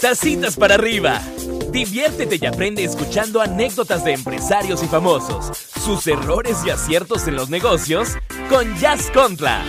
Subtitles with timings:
[0.00, 1.22] Tacitas para arriba.
[1.70, 7.48] Diviértete y aprende escuchando anécdotas de empresarios y famosos, sus errores y aciertos en los
[7.48, 8.16] negocios
[8.48, 9.64] con Jazz Contra.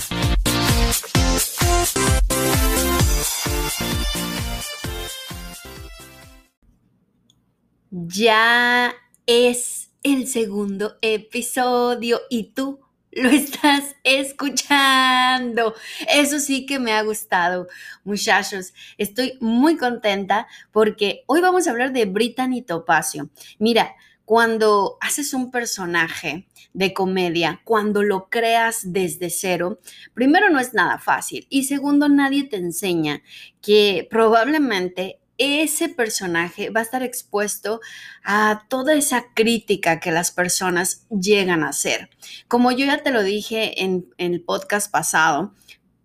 [7.92, 8.96] Ya
[9.26, 12.80] es el segundo episodio y tú
[13.18, 15.74] lo estás escuchando.
[16.08, 17.68] Eso sí que me ha gustado,
[18.04, 18.74] muchachos.
[18.98, 23.30] Estoy muy contenta porque hoy vamos a hablar de Brittany Topacio.
[23.60, 29.80] Mira, cuando haces un personaje de comedia, cuando lo creas desde cero,
[30.14, 33.24] primero no es nada fácil y segundo nadie te enseña
[33.62, 37.80] que probablemente ese personaje va a estar expuesto
[38.24, 42.10] a toda esa crítica que las personas llegan a hacer.
[42.48, 45.54] Como yo ya te lo dije en, el podcast pasado,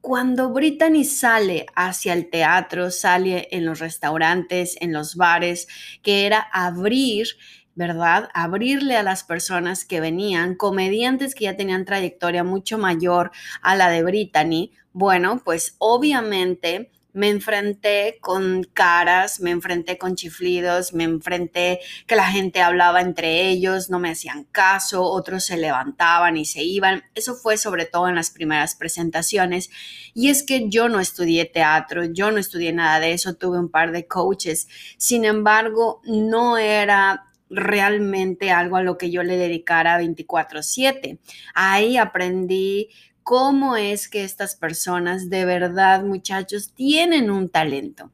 [0.00, 5.68] cuando Brittany sale hacia el teatro, sale en los restaurantes, en los bares,
[6.02, 7.28] que era abrir
[7.74, 8.28] ¿verdad?
[8.34, 13.30] Abrirle a las personas que venían, comediantes que ya tenían trayectoria mucho mayor
[13.62, 20.94] a la de Brittany, bueno, pues obviamente me enfrenté con caras, me enfrenté con chiflidos,
[20.94, 26.36] me enfrenté que la gente hablaba entre ellos, no me hacían caso, otros se levantaban
[26.36, 27.04] y se iban.
[27.14, 29.70] Eso fue sobre todo en las primeras presentaciones.
[30.14, 33.70] Y es que yo no estudié teatro, yo no estudié nada de eso, tuve un
[33.70, 34.68] par de coaches.
[34.96, 41.18] Sin embargo, no era realmente algo a lo que yo le dedicara 24/7.
[41.54, 42.88] Ahí aprendí
[43.32, 48.12] cómo es que estas personas de verdad, muchachos, tienen un talento.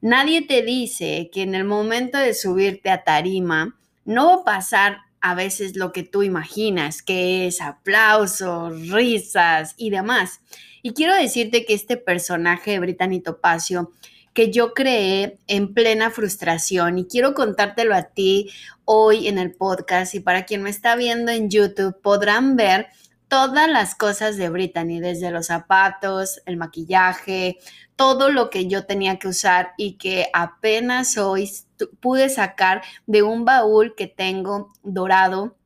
[0.00, 5.00] Nadie te dice que en el momento de subirte a tarima no va a pasar
[5.20, 10.40] a veces lo que tú imaginas, que es aplausos, risas y demás.
[10.80, 13.92] Y quiero decirte que este personaje de Brittany Topacio
[14.32, 18.50] que yo creé en plena frustración y quiero contártelo a ti
[18.86, 22.88] hoy en el podcast y para quien me está viendo en YouTube podrán ver
[23.34, 27.58] todas las cosas de Brittany, desde los zapatos, el maquillaje,
[27.96, 31.50] todo lo que yo tenía que usar y que apenas hoy
[31.98, 35.56] pude sacar de un baúl que tengo dorado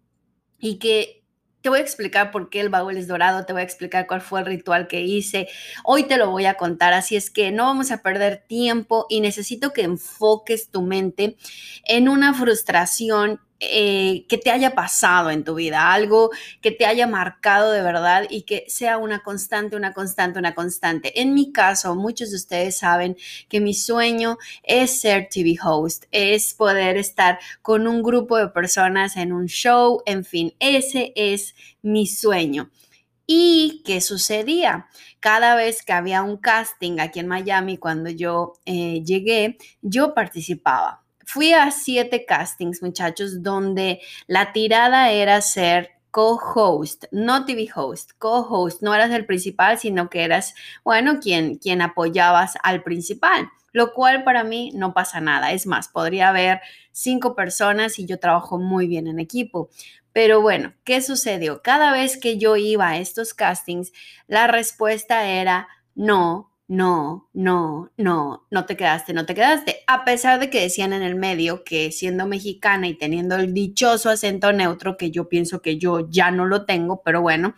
[0.59, 1.23] y que
[1.61, 4.23] te voy a explicar por qué el baúl es dorado, te voy a explicar cuál
[4.23, 5.47] fue el ritual que hice.
[5.85, 9.21] Hoy te lo voy a contar, así es que no vamos a perder tiempo y
[9.21, 11.37] necesito que enfoques tu mente
[11.85, 16.31] en una frustración eh, que te haya pasado en tu vida, algo
[16.61, 21.21] que te haya marcado de verdad y que sea una constante, una constante, una constante.
[21.21, 23.17] En mi caso, muchos de ustedes saben
[23.49, 29.17] que mi sueño es ser TV host, es poder estar con un grupo de personas
[29.17, 32.71] en un show, en fin, ese es mi sueño.
[33.27, 34.87] ¿Y qué sucedía?
[35.19, 41.03] Cada vez que había un casting aquí en Miami, cuando yo eh, llegué, yo participaba
[41.31, 48.81] Fui a siete castings, muchachos, donde la tirada era ser co-host, no TV host, co-host.
[48.81, 54.25] No eras el principal, sino que eras, bueno, quien, quien apoyabas al principal, lo cual
[54.25, 55.53] para mí no pasa nada.
[55.53, 56.63] Es más, podría haber
[56.93, 59.69] cinco personas y yo trabajo muy bien en equipo.
[60.15, 61.61] Pero bueno, ¿qué sucedió?
[61.61, 63.93] Cada vez que yo iba a estos castings,
[64.29, 69.79] la respuesta era no, no, no, no, no te quedaste, no te quedaste.
[69.87, 74.11] A pesar de que decían en el medio que siendo mexicana y teniendo el dichoso
[74.11, 77.55] acento neutro, que yo pienso que yo ya no lo tengo, pero bueno,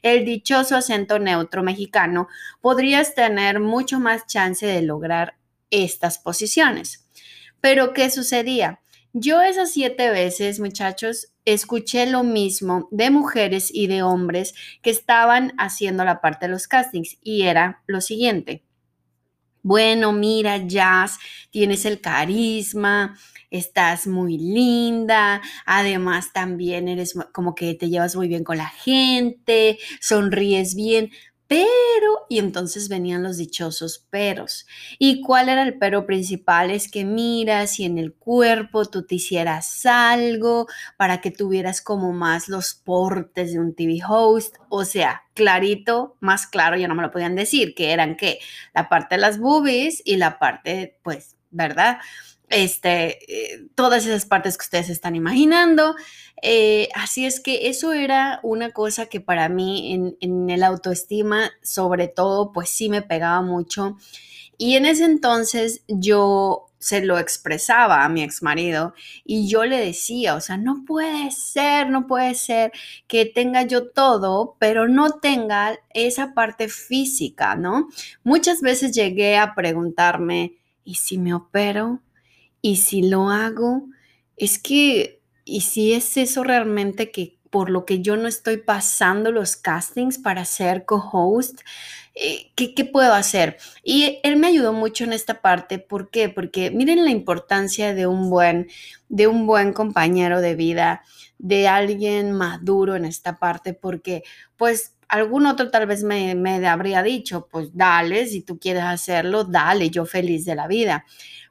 [0.00, 2.26] el dichoso acento neutro mexicano,
[2.62, 5.36] podrías tener mucho más chance de lograr
[5.70, 7.06] estas posiciones.
[7.60, 8.80] Pero ¿qué sucedía?
[9.12, 15.52] Yo esas siete veces, muchachos, escuché lo mismo de mujeres y de hombres que estaban
[15.58, 18.64] haciendo la parte de los castings y era lo siguiente.
[19.62, 21.18] Bueno, mira, Jazz,
[21.50, 23.16] tienes el carisma,
[23.50, 29.78] estás muy linda, además también eres como que te llevas muy bien con la gente,
[30.00, 31.12] sonríes bien,
[31.46, 34.66] pero, y entonces venían los dichosos peros.
[34.98, 36.70] ¿Y cuál era el pero principal?
[36.70, 42.12] Es que mira, si en el cuerpo tú te hicieras algo para que tuvieras como
[42.12, 47.02] más los portes de un TV host, o sea, clarito, más claro, ya no me
[47.02, 48.38] lo podían decir, que eran que
[48.74, 51.98] la parte de las boobies y la parte, pues, ¿verdad?
[52.50, 53.18] Este,
[53.54, 55.96] eh, todas esas partes que ustedes están imaginando.
[56.42, 61.50] Eh, así es que eso era una cosa que para mí en, en el autoestima,
[61.62, 63.96] sobre todo, pues sí me pegaba mucho.
[64.58, 68.92] Y en ese entonces yo se lo expresaba a mi ex marido
[69.24, 72.72] y yo le decía, o sea, no puede ser, no puede ser
[73.06, 77.88] que tenga yo todo, pero no tenga esa parte física, ¿no?
[78.22, 82.00] Muchas veces llegué a preguntarme, ¿y si me opero?
[82.66, 83.88] ¿Y si lo hago?
[84.38, 89.30] Es que, ¿y si es eso realmente que por lo que yo no estoy pasando
[89.30, 91.60] los castings para ser co-host?
[92.14, 93.58] Eh, ¿Qué, ¿Qué puedo hacer?
[93.82, 95.78] Y él me ayudó mucho en esta parte.
[95.78, 96.30] ¿Por qué?
[96.30, 98.68] Porque miren la importancia de un buen,
[99.10, 101.02] de un buen compañero de vida,
[101.36, 104.22] de alguien maduro en esta parte, porque
[104.56, 109.44] pues algún otro tal vez me, me habría dicho, pues dale, si tú quieres hacerlo,
[109.44, 111.04] dale, yo feliz de la vida.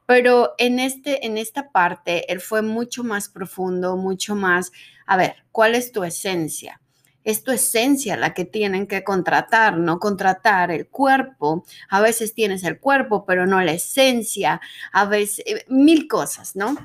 [0.06, 4.72] Pero en, este, en esta parte, él fue mucho más profundo, mucho más,
[5.06, 6.82] a ver, ¿cuál es tu esencia?
[7.24, 11.66] Es tu esencia la que tienen que contratar, no contratar el cuerpo.
[11.90, 14.60] A veces tienes el cuerpo, pero no la esencia.
[14.92, 16.76] A veces, eh, mil cosas, ¿no?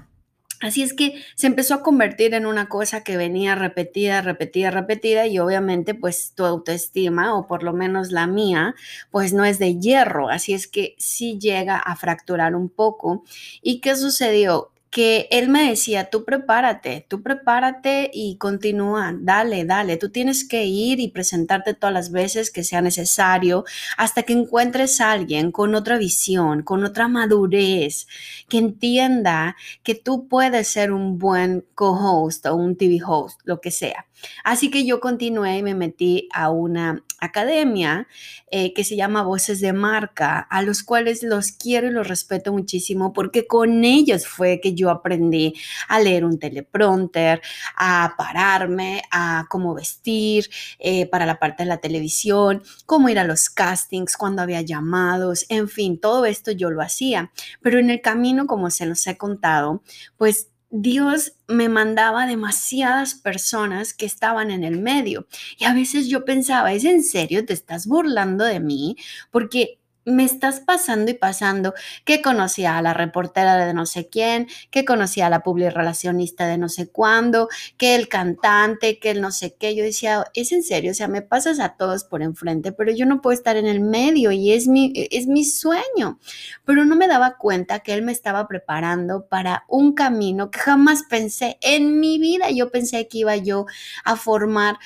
[0.60, 5.26] Así es que se empezó a convertir en una cosa que venía repetida, repetida, repetida
[5.26, 8.74] y obviamente pues tu autoestima o por lo menos la mía
[9.10, 13.22] pues no es de hierro, así es que sí llega a fracturar un poco.
[13.62, 14.72] ¿Y qué sucedió?
[14.90, 20.64] Que él me decía, tú prepárate, tú prepárate y continúa, dale, dale, tú tienes que
[20.64, 23.64] ir y presentarte todas las veces que sea necesario
[23.96, 28.06] hasta que encuentres a alguien con otra visión, con otra madurez,
[28.48, 33.70] que entienda que tú puedes ser un buen co-host o un TV host, lo que
[33.70, 34.06] sea.
[34.44, 38.06] Así que yo continué y me metí a una academia
[38.50, 42.52] eh, que se llama Voces de Marca, a los cuales los quiero y los respeto
[42.52, 45.54] muchísimo porque con ellos fue que yo aprendí
[45.88, 47.42] a leer un teleprompter,
[47.76, 50.48] a pararme, a cómo vestir
[50.78, 55.46] eh, para la parte de la televisión, cómo ir a los castings, cuando había llamados,
[55.48, 57.32] en fin, todo esto yo lo hacía.
[57.62, 59.82] Pero en el camino, como se los he contado,
[60.16, 65.26] pues Dios me mandaba demasiadas personas que estaban en el medio.
[65.58, 67.44] Y a veces yo pensaba, ¿es en serio?
[67.46, 68.96] ¿Te estás burlando de mí?
[69.30, 71.74] Porque me estás pasando y pasando
[72.04, 76.58] que conocía a la reportera de no sé quién, que conocía a la relacionista de
[76.58, 79.74] no sé cuándo, que el cantante, que el no sé qué.
[79.74, 83.06] Yo decía, es en serio, o sea, me pasas a todos por enfrente, pero yo
[83.06, 86.18] no puedo estar en el medio y es mi, es mi sueño.
[86.64, 91.04] Pero no me daba cuenta que él me estaba preparando para un camino que jamás
[91.08, 92.50] pensé en mi vida.
[92.50, 93.66] Yo pensé que iba yo
[94.04, 94.78] a formar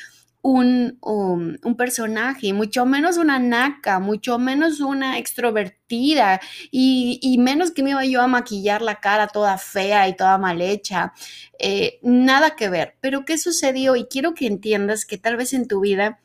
[0.42, 6.40] un, un, personaje, mucho menos una naca, mucho menos una extrovertida
[6.72, 10.38] y, y, menos que me iba yo a maquillar la cara toda fea y toda
[10.38, 11.12] mal hecha.
[11.60, 12.96] Eh, nada que ver.
[13.00, 13.94] Pero ¿qué sucedió?
[13.94, 16.18] Y quiero que entiendas que tal vez en tu vida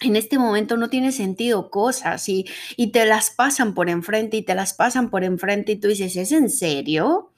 [0.00, 2.44] en este momento no tiene sentido cosas y,
[2.76, 6.16] y te las pasan por enfrente y te las pasan por enfrente y tú dices,
[6.16, 7.32] ¿es en serio?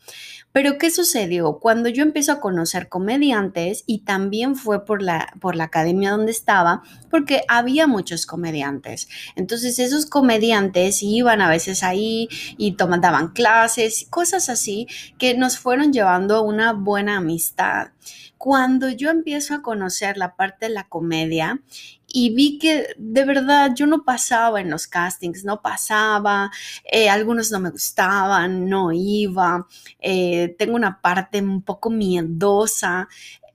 [0.59, 1.61] Pero ¿qué sucedió?
[1.61, 6.33] Cuando yo empiezo a conocer comediantes y también fue por la, por la academia donde
[6.33, 6.83] estaba,
[7.13, 9.09] porque había muchos comediantes.
[9.37, 15.93] Entonces esos comediantes iban a veces ahí y tomaban clases, cosas así que nos fueron
[15.93, 17.93] llevando a una buena amistad.
[18.37, 21.61] Cuando yo empiezo a conocer la parte de la comedia
[22.11, 26.51] y vi que de verdad yo no pasaba en los castings, no pasaba,
[26.91, 29.67] eh, algunos no me gustaban, no iba,
[30.01, 33.09] eh, tengo una parte un poco miedosa.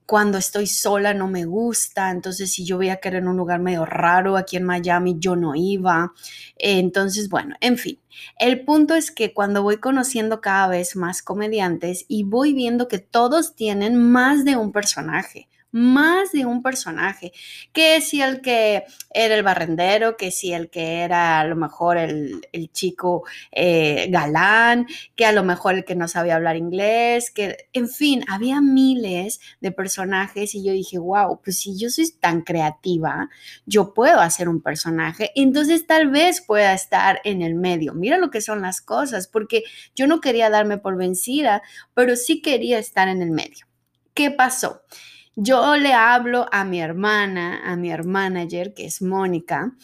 [0.06, 3.86] Cuando estoy sola no me gusta, entonces si yo voy a querer un lugar medio
[3.86, 6.14] raro aquí en Miami, yo no iba.
[6.58, 8.00] entonces, bueno, en fin,
[8.38, 13.00] el punto es que cuando voy conociendo cada vez más comediantes y voy viendo que
[13.00, 17.34] todos tienen más de un personaje, más de un personaje,
[17.74, 21.98] que si el que era el barrendero, que si el que era a lo mejor
[21.98, 27.68] el, chico eh, galán, que a lo mejor el que no sabía hablar inglés, que
[27.74, 32.42] en fin, había miles de personajes y yo dije, wow, pues si yo soy tan
[32.42, 33.30] creativa,
[33.66, 37.96] yo puedo hacer un personaje, entonces tal vez pueda estar en el medio.
[37.96, 39.64] Mira lo que son las cosas, porque
[39.96, 41.64] yo no quería darme por vencida,
[41.96, 43.66] pero sí quería estar en el medio.
[44.14, 44.84] ¿Qué pasó?
[45.36, 49.76] Yo le hablo a mi hermana, a mi manager, que es Mónica,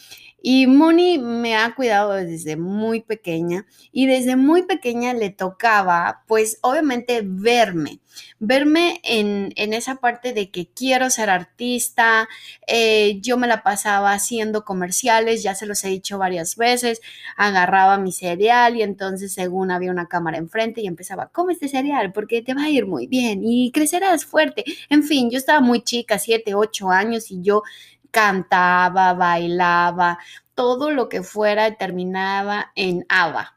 [0.42, 6.58] y Moni me ha cuidado desde muy pequeña y desde muy pequeña le tocaba, pues
[6.62, 8.00] obviamente verme,
[8.38, 12.28] verme en, esa parte de que quiero ser artista.
[12.66, 17.00] Eh, yo me la pasaba haciendo comerciales, ya se los he dicho varias veces,
[17.36, 22.12] agarraba mi cereal y entonces según había una cámara enfrente y empezaba, come este cereal
[22.12, 24.64] porque te va a ir muy bien y crecerás fuerte.
[24.88, 27.62] En fin, yo estaba muy chica, siete, ocho años y yo
[28.10, 30.18] cantaba, bailaba,
[30.54, 33.56] todo lo que fuera terminaba en ABBA.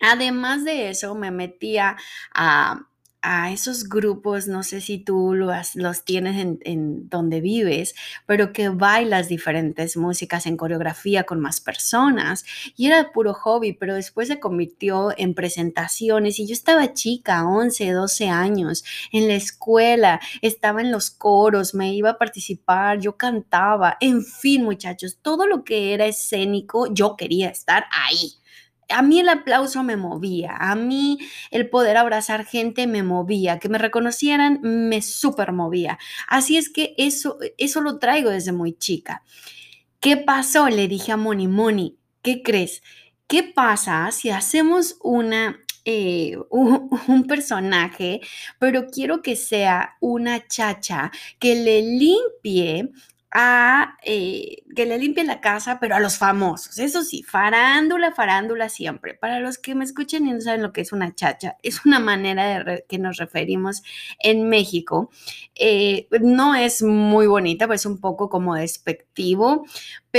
[0.00, 1.96] Además de eso, me metía
[2.34, 2.86] a,
[3.20, 7.94] a esos grupos, no sé si tú los, tienes en, en, donde vives,
[8.26, 12.44] pero que bailas diferentes músicas en coreografía con más personas.
[12.76, 17.90] Y era puro hobby, pero después se convirtió en presentaciones y yo estaba chica, 11,
[17.90, 23.96] 12 años, en la escuela, estaba en los coros, me iba a participar, yo cantaba,
[24.00, 28.38] en fin muchachos, todo lo que era escénico, yo quería estar ahí
[28.88, 31.18] a mí el aplauso me movía, a mí
[31.50, 35.98] el poder abrazar gente me movía, que me reconocieran me súper movía.
[36.26, 39.22] Así es que eso, eso lo traigo desde muy chica.
[40.00, 40.68] ¿Qué pasó?
[40.68, 42.82] Le dije a Moni, Moni, ¿qué crees?
[43.26, 45.58] ¿Qué pasa si hacemos una
[45.90, 48.20] eh, un, un, personaje,
[48.58, 52.90] pero quiero que sea una chacha que le limpie
[53.30, 56.78] a eh, que le limpien la casa, pero a los famosos.
[56.78, 59.14] Eso sí, farándula, farándula siempre.
[59.14, 62.00] Para los que me escuchen y no saben lo que es una chacha, es una
[62.00, 63.82] manera de que nos referimos
[64.20, 65.10] en México.
[65.54, 69.66] Eh, no es muy bonita, pues es un poco como despectivo,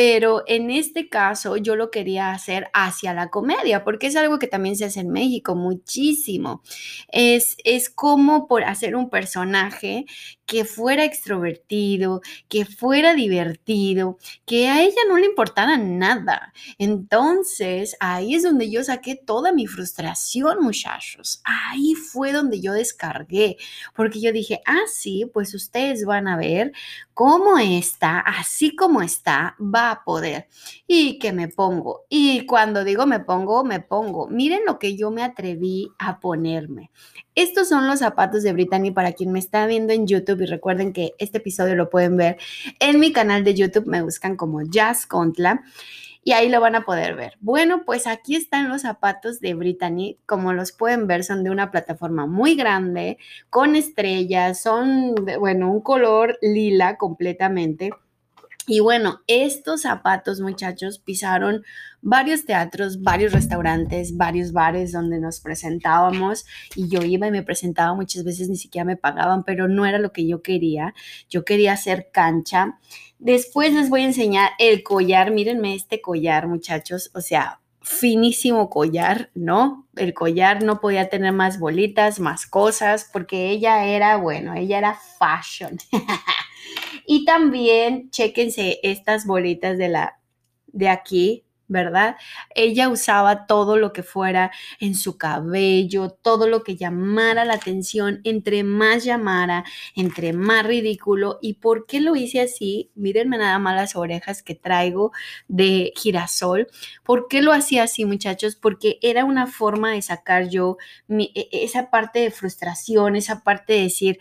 [0.02, 4.48] pero en este caso yo lo quería hacer hacia la comedia, porque es algo que
[4.48, 6.62] también se hace en México muchísimo.
[7.10, 10.06] Es, es como por hacer un personaje
[10.46, 16.54] que fuera extrovertido, que fuera divertido, que a ella no le importara nada.
[16.80, 21.42] Entonces, ahí es donde yo saqué toda mi frustración, muchachos.
[21.44, 23.58] Ahí fue donde yo descargué,
[23.94, 26.72] porque yo dije, ah, sí, pues ustedes van a ver
[27.14, 30.48] cómo está, así como está, va a poder.
[30.88, 32.06] Y que me pongo.
[32.10, 34.28] Y cuando digo me pongo, me pongo.
[34.28, 36.92] Miren lo que yo me atreví a ponerme.
[37.36, 40.94] Estos son los zapatos de Brittany para quien me está viendo en YouTube y recuerden
[40.94, 42.38] que este episodio lo pueden ver
[42.80, 43.88] en mi canal de YouTube.
[43.88, 45.64] Me buscan como Jazz Contla
[46.24, 47.38] y ahí lo van a poder ver.
[47.40, 50.20] Bueno, pues aquí están los zapatos de Brittany.
[50.26, 53.18] Como los pueden ver, son de una plataforma muy grande,
[53.50, 57.92] con estrellas, son, bueno, un color lila completamente.
[58.70, 61.64] Y bueno, estos zapatos, muchachos, pisaron
[62.02, 66.46] varios teatros, varios restaurantes, varios bares donde nos presentábamos
[66.76, 69.98] y yo iba y me presentaba muchas veces, ni siquiera me pagaban, pero no era
[69.98, 70.94] lo que yo quería.
[71.30, 72.78] Yo quería hacer cancha
[73.20, 75.32] Después les voy a enseñar el collar.
[75.32, 77.12] Mírenme este collar, muchachos.
[77.14, 79.88] O sea, finísimo collar, ¿no?
[79.98, 84.98] El collar no podía tener más bolitas, más cosas, porque ella era, bueno, ella era
[85.20, 85.78] fashion.
[87.12, 90.20] y también, chéquense estas bolitas de la,
[90.68, 92.18] de aquí, ¿verdad?
[92.56, 98.20] Ella usaba todo lo que fuera en su cabello, todo lo que llamara la atención,
[98.26, 99.64] entre más llamara,
[99.96, 101.40] entre más ridículo.
[101.42, 102.92] ¿Y por qué lo hice así?
[102.96, 105.12] Mírenme nada más las orejas que traigo
[105.48, 106.68] de girasol.
[107.04, 108.56] ¿Por qué lo hacía así, muchachos?
[108.56, 113.74] Porque era una forma de sacar yo e, e, esa parte de frustración, esa parte
[113.74, 114.20] de decir,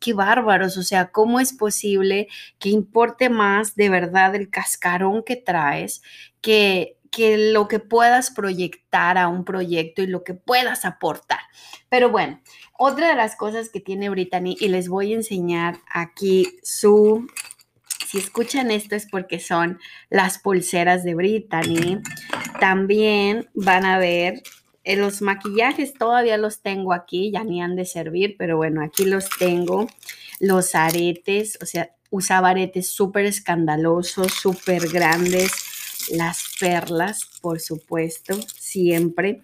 [0.00, 2.28] qué bárbaros, o sea, ¿cómo es posible
[2.58, 6.02] que importe más de verdad el cascarón que traes?
[6.40, 11.40] Que, que lo que puedas proyectar a un proyecto y lo que puedas aportar.
[11.88, 12.40] Pero bueno,
[12.78, 17.26] otra de las cosas que tiene Brittany, y les voy a enseñar aquí su,
[18.06, 19.78] si escuchan esto es porque son
[20.08, 22.00] las pulseras de Brittany.
[22.58, 24.42] También van a ver
[24.84, 29.04] eh, los maquillajes, todavía los tengo aquí, ya ni han de servir, pero bueno, aquí
[29.04, 29.86] los tengo.
[30.38, 35.69] Los aretes, o sea, usaba aretes súper escandalosos, súper grandes
[36.10, 39.42] las perlas, por supuesto, siempre.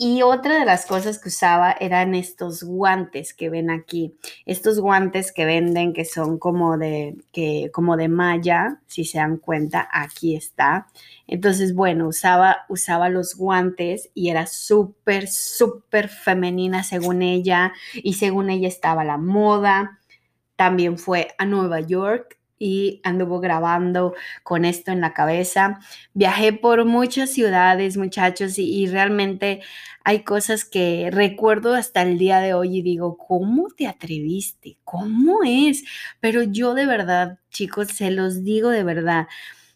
[0.00, 4.16] Y otra de las cosas que usaba eran estos guantes que ven aquí.
[4.46, 9.38] Estos guantes que venden que son como de, que, como de malla, si se dan
[9.38, 10.86] cuenta, aquí está.
[11.26, 17.72] Entonces, bueno, usaba, usaba los guantes y era súper, súper femenina según ella.
[17.94, 19.98] Y según ella estaba la moda.
[20.54, 25.80] También fue a Nueva York y anduvo grabando con esto en la cabeza.
[26.14, 29.60] Viajé por muchas ciudades, muchachos, y, realmente
[30.04, 34.78] hay cosas que recuerdo hasta el día de hoy y digo, ¿cómo te atreviste?
[34.84, 35.84] ¿Cómo es?
[36.20, 39.28] Pero yo de verdad, chicos, se los digo de verdad,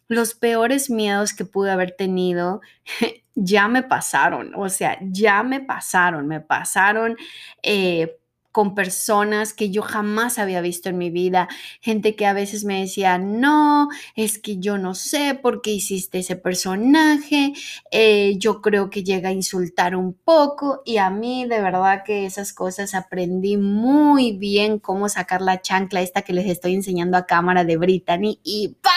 [0.09, 2.61] los peores miedos que pude haber tenido
[3.35, 7.17] ya me pasaron, o sea, ya me pasaron, me pasaron.
[7.63, 8.19] Eh,
[8.53, 11.49] con personas que yo jamás había visto en mi vida,
[11.81, 16.19] gente que a veces me decía, no, es que yo no sé por qué hiciste
[16.19, 17.55] ese personaje,
[17.91, 22.27] eh, yo creo que llega a insultar un poco y a mí de verdad que
[22.27, 27.27] esas cosas aprendí muy bien cómo sacar la chancla esta que les estoy enseñando a
[27.27, 28.91] cámara de Brittany y ¡pa!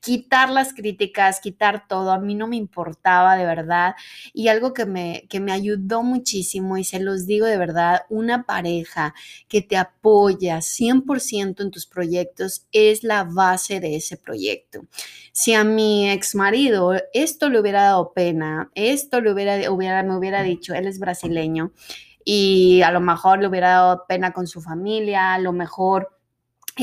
[0.00, 3.94] Quitar las críticas, quitar todo, a mí no me importaba de verdad.
[4.32, 8.44] Y algo que me, que me ayudó muchísimo, y se los digo de verdad, una
[8.44, 9.14] pareja
[9.48, 14.86] que te apoya 100% en tus proyectos es la base de ese proyecto.
[15.32, 20.16] Si a mi ex marido esto le hubiera dado pena, esto le hubiera, hubiera, me
[20.16, 21.72] hubiera dicho, él es brasileño,
[22.24, 26.19] y a lo mejor le hubiera dado pena con su familia, a lo mejor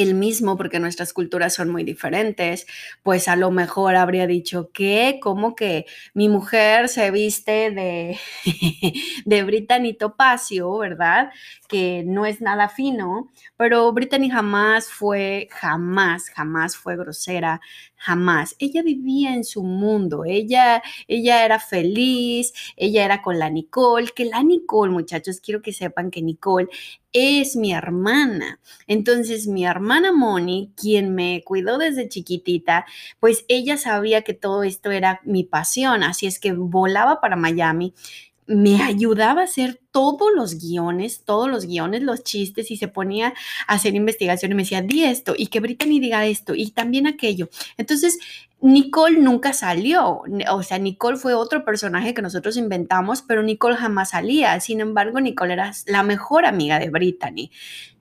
[0.01, 2.65] él mismo, porque nuestras culturas son muy diferentes,
[3.03, 8.17] pues a lo mejor habría dicho que, como que mi mujer se viste de,
[9.25, 11.31] de Brittany Topacio, ¿verdad?
[11.67, 17.61] Que no es nada fino, pero Brittany jamás fue, jamás, jamás fue grosera,
[17.97, 18.55] jamás.
[18.59, 24.25] Ella vivía en su mundo, ella, ella era feliz, ella era con la Nicole, que
[24.25, 26.69] la Nicole, muchachos, quiero que sepan que Nicole
[27.11, 28.59] es mi hermana.
[28.85, 32.85] Entonces, mi hermana Moni, quien me cuidó desde chiquitita,
[33.19, 37.93] pues ella sabía que todo esto era mi pasión, así es que volaba para Miami
[38.47, 43.33] me ayudaba a hacer todos los guiones, todos los guiones, los chistes y se ponía
[43.67, 47.07] a hacer investigación y me decía, di esto y que Brittany diga esto y también
[47.07, 47.49] aquello.
[47.77, 48.17] Entonces,
[48.61, 54.11] Nicole nunca salió, o sea, Nicole fue otro personaje que nosotros inventamos, pero Nicole jamás
[54.11, 54.59] salía.
[54.59, 57.51] Sin embargo, Nicole era la mejor amiga de Brittany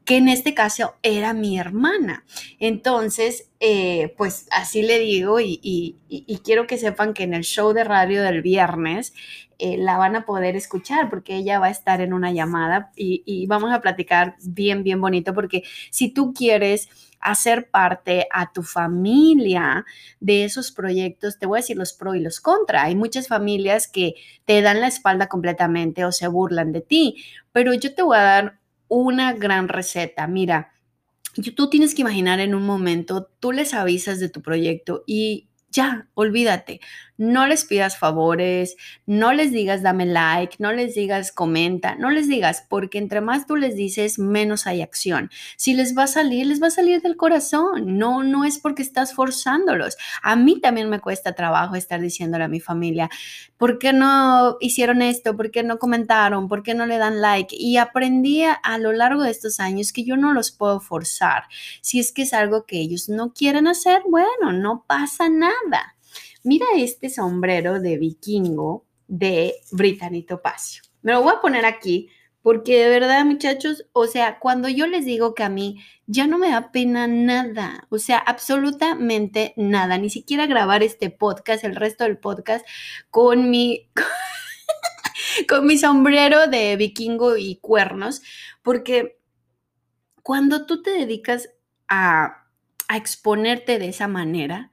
[0.06, 2.24] que en este caso era mi hermana.
[2.60, 5.96] Entonces, eh, pues así le digo y,
[6.44, 9.12] quiero que sepan que en el show de radio del viernes
[9.58, 13.46] eh, la van a poder escuchar porque ella va a estar en una llamada y,
[13.48, 19.84] vamos a platicar bien, bien bonito porque si tú quieres hacer parte a tu familia
[20.20, 22.84] de esos proyectos, te voy a decir los pro y los contra.
[22.84, 27.74] Hay muchas familias que te dan la espalda completamente o se burlan de ti, pero
[27.74, 30.26] yo te voy a dar una gran receta.
[30.26, 30.72] Mira,
[31.54, 36.08] tú tienes que imaginar en un momento, tú les avisas de tu proyecto y ya,
[36.14, 36.80] olvídate.
[37.18, 42.28] No les pidas favores, no les digas dame like, no les digas comenta, no les
[42.28, 45.30] digas, porque entre más tú les dices, menos hay acción.
[45.56, 47.98] Si les va a salir, les va a salir del corazón.
[47.98, 49.96] No, no es porque estás forzándolos.
[50.22, 53.08] A mí también me cuesta trabajo estar diciéndole a mi familia,
[53.56, 55.36] ¿por qué no hicieron esto?
[55.36, 56.48] ¿Por qué no comentaron?
[56.48, 57.56] ¿Por qué no le dan like?
[57.58, 61.44] Y aprendí a lo largo de estos años que yo no los puedo forzar.
[61.80, 65.95] Si es que es algo que ellos no quieren hacer, bueno, no pasa nada
[66.46, 70.82] mira este sombrero de vikingo de Brittany Topacio.
[71.02, 72.08] Me lo voy a poner aquí
[72.40, 76.38] porque de verdad, muchachos, o sea, cuando yo les digo que a mí ya no
[76.38, 82.04] me da pena nada, o sea, absolutamente nada, ni siquiera grabar este podcast, el resto
[82.04, 82.64] del podcast,
[83.10, 83.90] con mi,
[85.48, 88.22] con mi sombrero de vikingo y cuernos,
[88.62, 89.18] porque
[90.22, 91.50] cuando tú te dedicas
[91.88, 92.46] a,
[92.86, 94.70] a exponerte de esa manera,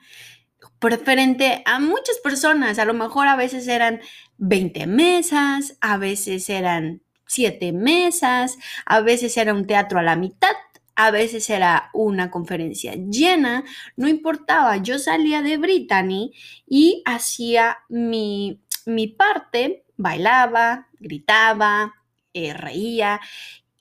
[0.83, 2.77] preferente a muchas personas.
[2.77, 4.01] A lo mejor a veces eran
[4.37, 10.51] 20 mesas, a veces eran 7 mesas, a veces era un teatro a la mitad,
[10.97, 13.63] a veces era una conferencia llena,
[13.95, 16.33] no importaba, yo salía de Brittany
[16.67, 21.93] y hacía mi, mi parte, bailaba, gritaba,
[22.33, 23.21] eh, reía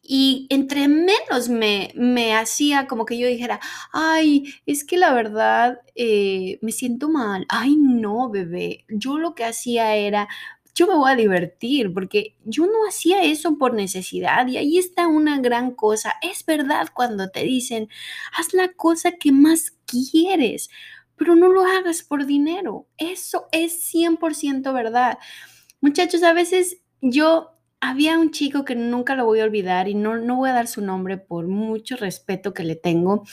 [0.03, 3.61] y entre menos me, me hacía como que yo dijera,
[3.93, 7.47] ay, es que la verdad eh, me siento mal.
[7.49, 8.85] Ay, no, bebé.
[8.89, 10.29] Yo lo que hacía era,
[10.75, 15.07] yo me voy a divertir porque yo no hacía eso por necesidad y ahí está
[15.07, 16.15] una gran cosa.
[16.21, 17.89] Es verdad cuando te dicen,
[18.37, 20.69] haz la cosa que más quieres,
[21.17, 22.89] pero no lo hagas por dinero.
[22.99, 25.19] Eso es 100% verdad.
[25.81, 30.17] Muchachos, a veces yo había un chico que nunca lo voy a olvidar y no,
[30.17, 33.25] no voy a dar su nombre por mucho respeto que le tengo,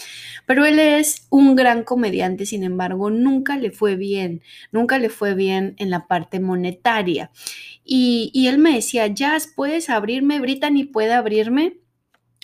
[0.47, 5.35] pero él es un gran comediante, sin embargo, nunca le fue bien, nunca le fue
[5.35, 7.29] bien en la parte monetaria.
[7.85, 10.39] Y, él me decía, Jazz, ¿puedes abrirme?
[10.39, 11.77] Brittany, ¿puede abrirme?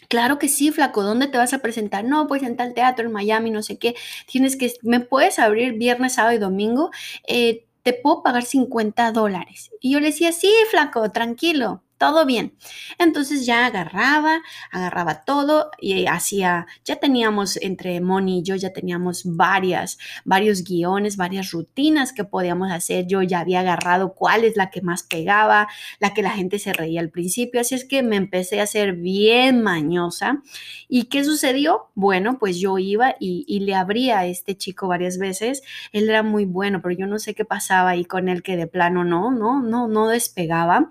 [0.08, 2.06] Claro que sí, flaco, ¿dónde te vas a presentar?
[2.06, 3.96] No, pues en tal teatro en Miami, no sé qué.
[4.28, 6.92] Tienes que, ¿me puedes abrir viernes, sábado y domingo?
[7.28, 9.72] Eh, te puedo pagar 50 dólares.
[9.82, 12.54] Y yo le decía, sí, flaco, tranquilo todo bien.
[12.98, 19.24] Entonces ya agarraba, agarraba todo y hacía, ya teníamos entre Moni y yo, ya teníamos
[19.26, 23.08] varias, varios guiones, varias rutinas que podíamos hacer.
[23.08, 25.68] Yo ya había agarrado cuál es la que más pegaba,
[26.00, 27.62] la que la gente se reía al principio.
[27.62, 30.42] Así es que me empecé a ser bien mañosa.
[30.88, 31.90] ¿Y qué sucedió?
[31.96, 35.64] Bueno, pues yo iba y, le abría a este chico varias veces.
[35.92, 38.68] Él era muy bueno, pero yo no sé qué pasaba ahí con él que de
[38.68, 40.90] plano no, no, no, no despegaba.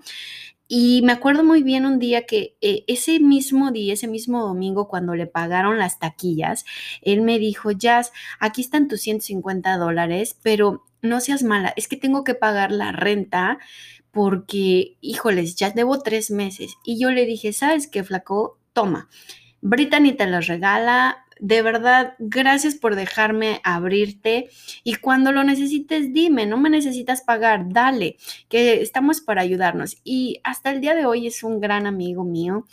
[0.67, 4.89] Y me acuerdo muy bien un día que eh, ese mismo día, ese mismo domingo,
[4.89, 6.65] cuando le pagaron las taquillas,
[7.03, 11.97] él me dijo, Jazz, aquí están tus 150 dólares, pero no seas mala, es que
[11.97, 13.59] tengo que pagar la renta
[14.11, 16.77] porque, híjoles, ya debo tres meses.
[16.85, 18.59] Y yo le dije, ¿sabes qué, flaco?
[18.73, 19.09] Toma,
[19.61, 24.49] Brittany te los regala, de verdad, gracias por dejarme abrirte
[24.83, 28.17] y cuando lo necesites, dime, no me necesitas pagar, dale,
[28.49, 29.97] que estamos para ayudarnos.
[30.05, 32.67] Y hasta el día de hoy es un gran amigo mío.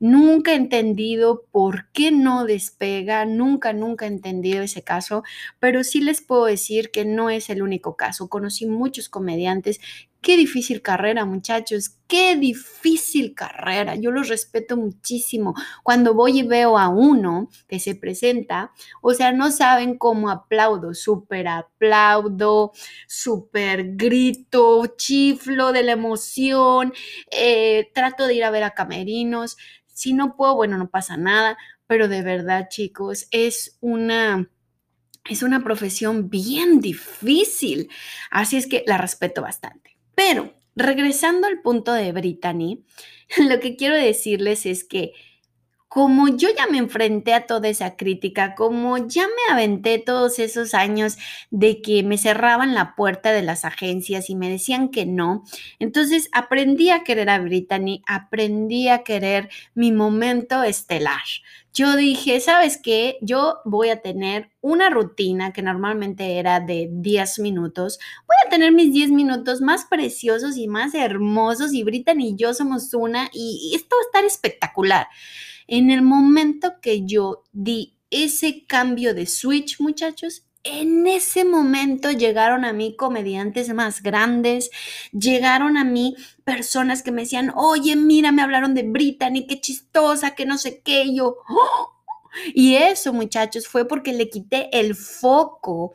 [0.00, 5.22] Nunca he entendido por qué no despega, nunca, nunca he entendido ese caso,
[5.58, 8.28] pero sí les puedo decir que no es el único caso.
[8.28, 9.80] Conocí muchos comediantes
[10.20, 13.94] Qué difícil carrera, muchachos, qué difícil carrera.
[13.94, 15.54] Yo los respeto muchísimo.
[15.84, 20.92] Cuando voy y veo a uno que se presenta, o sea, no saben cómo aplaudo,
[20.92, 22.72] súper aplaudo,
[23.06, 26.92] súper grito, chiflo de la emoción,
[27.30, 29.56] eh, trato de ir a ver a camerinos.
[29.86, 34.50] Si no puedo, bueno, no pasa nada, pero de verdad, chicos, es una
[35.28, 37.90] es una profesión bien difícil,
[38.30, 39.87] así es que la respeto bastante.
[40.18, 42.84] Pero regresando al punto de Brittany,
[43.48, 45.12] lo que quiero decirles es que
[45.88, 50.74] como yo ya me enfrenté a toda esa crítica, como ya me aventé todos esos
[50.74, 51.16] años
[51.50, 55.44] de que me cerraban la puerta de las agencias y me decían que no,
[55.78, 61.22] entonces aprendí a querer a Brittany, aprendí a querer mi momento estelar
[61.78, 63.18] yo dije, ¿sabes qué?
[63.20, 68.00] Yo voy a tener una rutina que normalmente era de 10 minutos.
[68.26, 72.52] Voy a tener mis 10 minutos más preciosos y más hermosos y Brittany y yo
[72.52, 75.06] somos una y, esto va a estar espectacular.
[75.68, 82.64] En el momento que yo di ese cambio de switch, muchachos, en ese momento llegaron
[82.64, 84.70] a mí comediantes más grandes,
[85.12, 90.34] llegaron a mí personas que me decían, oye, mira, me hablaron de Brittany, qué chistosa,
[90.34, 91.97] que no sé qué, y yo, ¡Oh!
[92.54, 95.92] Y eso, muchachos, fue porque le quité el foco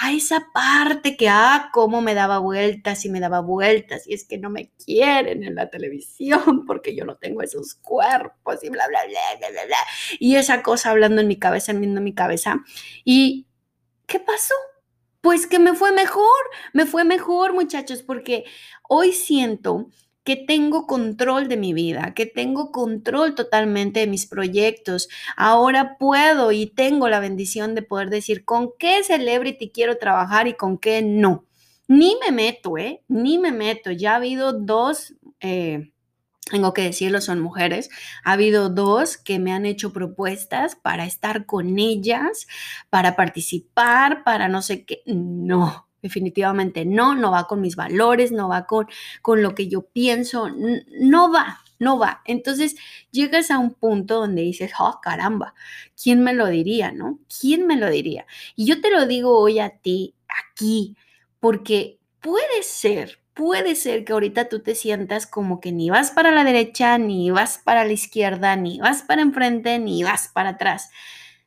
[0.00, 4.06] a esa parte que, ah, cómo me daba vueltas y me daba vueltas.
[4.06, 8.62] Y es que no me quieren en la televisión porque yo no tengo esos cuerpos
[8.62, 9.76] y bla, bla, bla, bla, bla, bla.
[10.18, 12.64] Y esa cosa hablando en mi cabeza, en mi cabeza.
[13.04, 13.46] Y
[14.10, 14.54] ¿Qué pasó?
[15.20, 16.24] Pues que me fue mejor,
[16.72, 18.44] me fue mejor muchachos, porque
[18.88, 19.88] hoy siento
[20.24, 25.08] que tengo control de mi vida, que tengo control totalmente de mis proyectos.
[25.36, 30.54] Ahora puedo y tengo la bendición de poder decir con qué celebrity quiero trabajar y
[30.54, 31.46] con qué no.
[31.88, 33.02] Ni me meto, ¿eh?
[33.08, 33.90] Ni me meto.
[33.90, 35.14] Ya ha habido dos...
[35.40, 35.92] Eh,
[36.50, 37.90] tengo que decirlo, son mujeres.
[38.24, 42.46] Ha habido dos que me han hecho propuestas para estar con ellas,
[42.90, 45.02] para participar, para no sé qué.
[45.06, 48.86] No, definitivamente no, no va con mis valores, no va con,
[49.22, 50.48] con lo que yo pienso,
[51.00, 52.22] no va, no va.
[52.26, 52.76] Entonces
[53.10, 55.54] llegas a un punto donde dices, oh caramba,
[56.00, 57.18] ¿quién me lo diría, no?
[57.40, 58.26] ¿Quién me lo diría?
[58.56, 60.96] Y yo te lo digo hoy a ti, aquí,
[61.40, 66.30] porque puede ser puede ser que ahorita tú te sientas como que ni vas para
[66.30, 70.90] la derecha, ni vas para la izquierda, ni vas para enfrente, ni vas para atrás.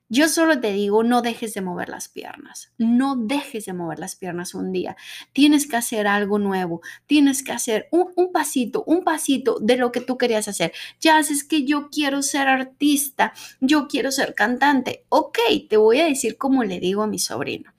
[0.10, 4.16] Yo solo te digo, no dejes de mover las piernas, no dejes de mover las
[4.16, 4.96] piernas un día.
[5.32, 10.02] Tienes que hacer algo nuevo, tienes que hacer un, pasito, un pasito de lo que
[10.02, 10.74] tú querías hacer.
[11.00, 15.06] Ya es que yo quiero ser artista, yo quiero ser cantante.
[15.10, 15.39] Ok,
[15.70, 17.74] te voy a decir como le digo a mi sobrino.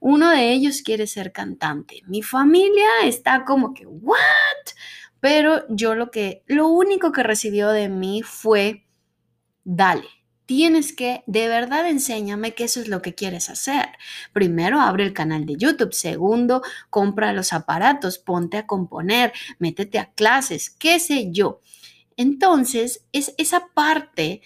[0.00, 2.02] Uno de ellos quiere ser cantante.
[2.06, 4.18] Mi familia está como que, ¿what?
[5.18, 8.86] Pero yo lo que, lo único que recibió de mí fue,
[9.64, 10.19] dale
[10.50, 13.86] tienes que, de verdad, enséñame que eso es lo que quieres hacer.
[14.32, 15.94] Primero, abre el canal de YouTube.
[15.94, 16.60] Segundo,
[16.90, 21.60] compra los aparatos, ponte a componer, métete a clases, qué sé yo.
[22.16, 24.40] Entonces, es esa parte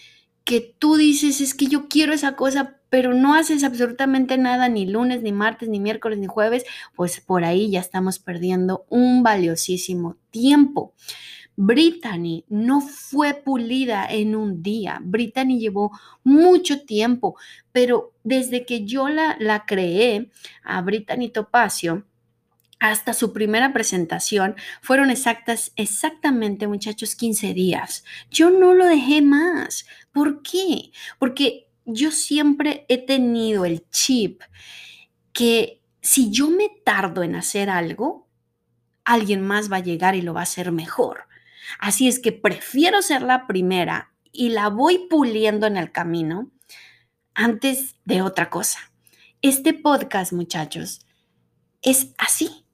[0.44, 4.84] que tú dices, es que yo quiero esa cosa, pero no haces absolutamente nada ni
[4.84, 10.18] lunes, ni martes, ni miércoles, ni jueves, pues por ahí ya estamos perdiendo un valiosísimo
[10.30, 10.92] tiempo.
[11.56, 15.00] Brittany no fue pulida en un día.
[15.02, 17.36] Brittany llevó mucho tiempo,
[17.72, 20.30] pero desde que yo la, la creé
[20.62, 22.04] a Brittany Topacio,
[22.80, 28.04] hasta su primera presentación fueron exactas, exactamente, muchachos, 15 días.
[28.30, 29.86] Yo no lo dejé más.
[30.12, 30.90] ¿Por qué?
[31.18, 34.42] Porque yo siempre he tenido el chip
[35.32, 38.28] que si yo me tardo en hacer algo,
[39.04, 41.24] alguien más va a llegar y lo va a hacer mejor.
[41.78, 46.50] Así es que prefiero ser la primera y la voy puliendo en el camino
[47.34, 48.78] antes de otra cosa.
[49.42, 51.06] Este podcast, muchachos,
[51.82, 52.66] es así.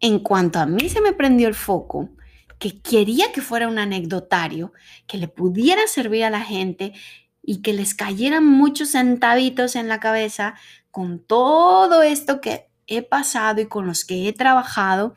[0.00, 2.10] En cuanto a mí se me prendió el foco,
[2.58, 4.72] que quería que fuera un anecdotario,
[5.06, 6.92] que le pudiera servir a la gente
[7.42, 10.54] y que les cayeran muchos centavitos en la cabeza
[10.90, 15.14] con todo esto que he pasado y con los que he trabajado,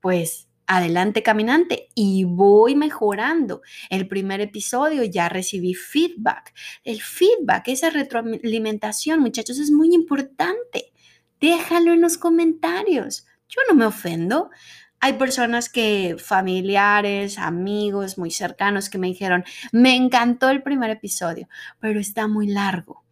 [0.00, 3.62] pues adelante caminante y voy mejorando.
[3.90, 6.52] El primer episodio ya recibí feedback.
[6.84, 10.92] El feedback, esa retroalimentación, muchachos, es muy importante.
[11.40, 13.26] Déjalo en los comentarios.
[13.48, 14.50] Yo no me ofendo.
[14.98, 21.48] Hay personas que, familiares, amigos muy cercanos, que me dijeron, me encantó el primer episodio,
[21.78, 23.05] pero está muy largo.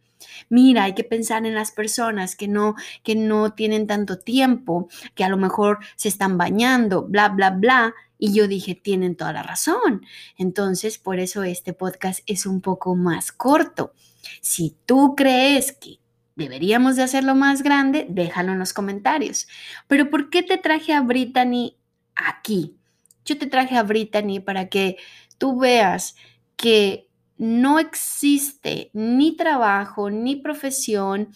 [0.49, 5.25] Mira, hay que pensar en las personas que no, que no tienen tanto tiempo, que
[5.25, 7.95] a lo mejor se están bañando, bla, bla, bla.
[8.19, 10.07] Y yo dije, tienen toda la razón.
[10.37, 13.93] Entonces, por eso este podcast es un poco más corto.
[14.41, 15.99] Si tú crees que
[16.37, 19.49] deberíamos de hacerlo más grande, déjalo en los comentarios.
[19.89, 21.77] Pero ¿por qué te traje a Brittany
[22.15, 22.77] aquí?
[23.25, 24.97] Yo te traje a Brittany para que
[25.39, 26.17] tú veas
[26.57, 31.31] que no existe ni trabajo ni profesión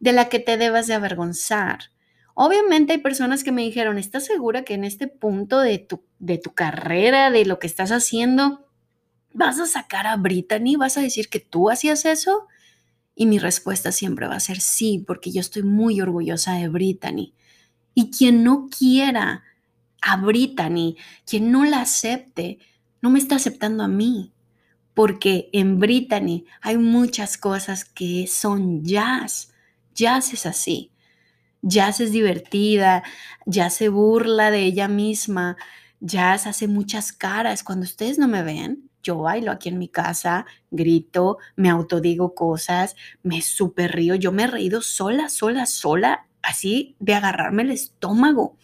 [0.00, 1.90] de la que te debas de avergonzar.
[2.34, 6.38] Obviamente hay personas que me dijeron, ¿estás segura que en este punto de tu, de
[6.38, 8.66] tu carrera, de lo que estás haciendo,
[9.32, 10.76] vas a sacar a Brittany?
[10.76, 12.46] ¿Vas a decir que tú hacías eso?
[13.14, 17.32] Y mi respuesta siempre va a ser sí, porque yo estoy muy orgullosa de Brittany.
[17.94, 19.42] Y quien no quiera
[20.02, 22.58] a Brittany, quien no la acepte,
[23.00, 24.34] no me está aceptando a mí.
[24.96, 29.52] Porque en Brittany hay muchas cosas que son jazz.
[29.94, 30.90] Jazz es así.
[31.60, 33.02] Jazz es divertida,
[33.44, 35.58] ya se burla de ella misma,
[36.00, 37.62] Jazz hace muchas caras.
[37.62, 42.96] Cuando ustedes no me ven, yo bailo aquí en mi casa, grito, me autodigo cosas,
[43.22, 44.14] me super río.
[44.14, 48.56] Yo me he reído sola, sola, sola, así de agarrarme el estómago,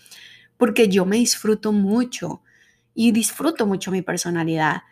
[0.57, 2.42] porque yo me disfruto mucho
[2.95, 4.83] y disfruto mucho mi personalidad.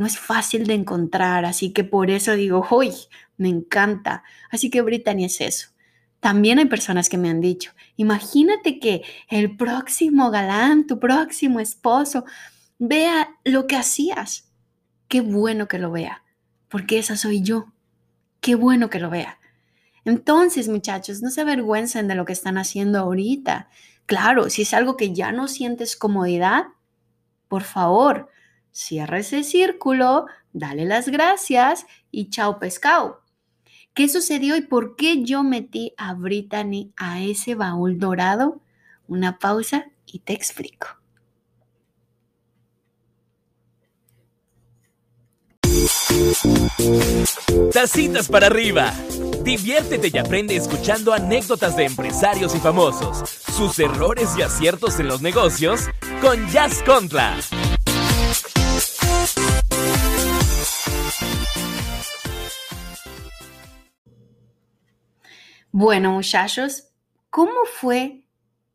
[0.00, 2.90] No es fácil de encontrar, así que por eso digo, hoy
[3.36, 4.24] me encanta.
[4.50, 5.68] Así que Brittany es eso.
[6.20, 12.24] También hay personas que me han dicho, imagínate que el próximo galán, tu próximo esposo,
[12.78, 14.50] vea lo que hacías
[15.06, 16.22] Qué bueno que lo vea,
[16.68, 17.72] porque esa soy yo.
[18.40, 19.40] Qué bueno que lo vea.
[20.06, 23.68] Entonces, muchachos, no se avergüencen de lo que están haciendo ahorita.
[24.06, 26.68] Claro, si es algo que ya no sientes comodidad,
[27.48, 28.30] por favor,
[28.72, 33.22] cierra ese círculo, dale las gracias y chao pescado.
[33.94, 38.60] ¿Qué sucedió y por qué yo metí a Brittany a ese baúl dorado?
[39.08, 41.00] Una pausa y te explico.
[47.72, 48.92] Tacitas para arriba.
[49.42, 55.22] Diviértete y aprende escuchando anécdotas de empresarios y famosos, sus errores y aciertos en los
[55.22, 55.88] negocios
[56.20, 57.36] con Jazz Contra.
[65.72, 66.88] Bueno, muchachos,
[67.30, 68.24] ¿cómo fue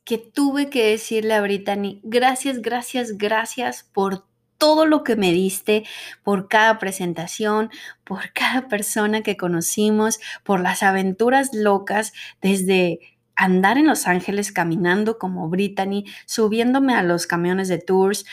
[0.06, 4.26] que tuve que decirle a Brittany, gracias, gracias, gracias por
[4.58, 5.84] todo lo que me diste,
[6.24, 7.70] por cada presentación,
[8.06, 13.00] por cada persona que conocimos, por las aventuras locas desde
[13.36, 18.26] andar en Los Ángeles caminando como Brittany, subiéndome a los camiones de tours,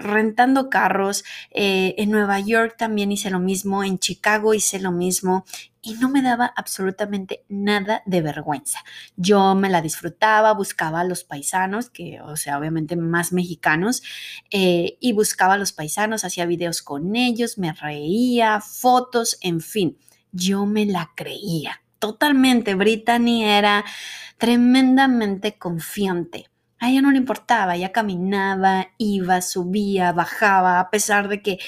[0.00, 1.24] rentando carros.
[1.50, 5.46] Eh, en Nueva York también hice lo mismo, en Chicago hice lo mismo
[5.86, 8.80] y no me daba absolutamente nada de vergüenza.
[9.16, 14.02] Yo me la disfrutaba, buscaba a los paisanos, que, o sea, obviamente más mexicanos,
[14.50, 19.96] eh, y buscaba a los paisanos, hacía videos con ellos, me reía, fotos, en fin,
[20.32, 22.74] yo me la creía totalmente.
[22.74, 23.84] Brittany era
[24.38, 26.50] tremendamente confiante.
[26.78, 31.58] A ella no le importaba, ella caminaba, iba, subía, bajaba, a pesar de que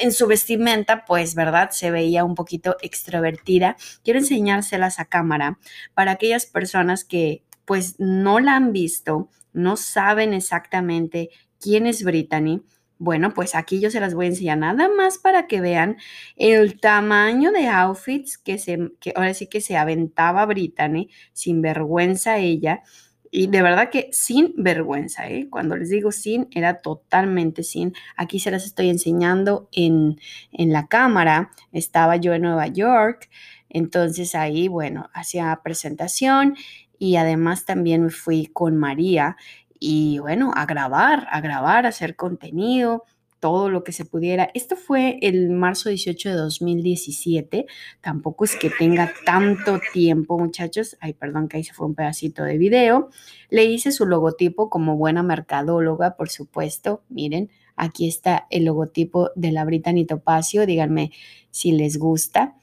[0.00, 1.70] en su vestimenta, pues, ¿verdad?
[1.70, 3.76] Se veía un poquito extrovertida.
[4.04, 5.58] Quiero enseñárselas a cámara
[5.94, 12.62] para aquellas personas que, pues, no la han visto, no saben exactamente quién es Brittany.
[13.00, 15.98] Bueno, pues aquí yo se las voy a enseñar nada más para que vean
[16.36, 22.38] el tamaño de outfits que, se, que ahora sí que se aventaba Brittany, sin vergüenza
[22.38, 22.82] ella.
[23.30, 25.48] Y de verdad que sin vergüenza, ¿eh?
[25.50, 27.94] Cuando les digo sin, era totalmente sin.
[28.16, 30.20] Aquí se las estoy enseñando en,
[30.52, 31.50] en la cámara.
[31.72, 33.28] Estaba yo en Nueva York,
[33.68, 36.56] entonces ahí, bueno, hacía presentación
[36.98, 39.36] y además también me fui con María
[39.78, 43.04] y bueno, a grabar, a grabar, a hacer contenido.
[43.40, 44.50] Todo lo que se pudiera.
[44.54, 47.66] Esto fue el marzo 18 de 2017.
[48.00, 50.96] Tampoco es que tenga tanto tiempo, muchachos.
[51.00, 53.10] Ay, perdón que ahí se fue un pedacito de video.
[53.50, 57.02] Le hice su logotipo como buena mercadóloga, por supuesto.
[57.08, 60.66] Miren, aquí está el logotipo de la Brittany Topacio.
[60.66, 61.12] Díganme
[61.50, 62.56] si les gusta.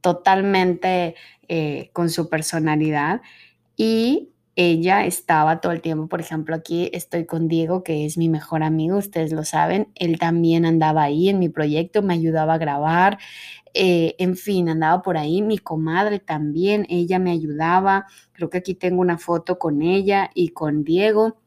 [0.00, 1.14] Totalmente
[1.48, 3.20] eh, con su personalidad.
[3.76, 8.28] Y ella estaba todo el tiempo, por ejemplo, aquí estoy con Diego, que es mi
[8.28, 12.58] mejor amigo, ustedes lo saben, él también andaba ahí en mi proyecto, me ayudaba a
[12.58, 13.18] grabar,
[13.72, 18.74] eh, en fin, andaba por ahí, mi comadre también, ella me ayudaba, creo que aquí
[18.74, 21.38] tengo una foto con ella y con Diego.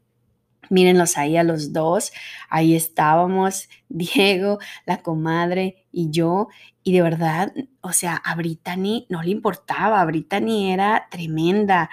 [0.69, 2.13] Mírenlos ahí a los dos,
[2.49, 6.47] ahí estábamos, Diego, la comadre y yo,
[6.81, 11.89] y de verdad, o sea, a Brittany no le importaba, Brittany era tremenda